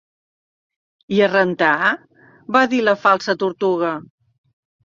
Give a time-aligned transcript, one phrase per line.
[1.17, 1.91] "I a rentar?"
[2.57, 3.93] va dir la Falsa Tortuga.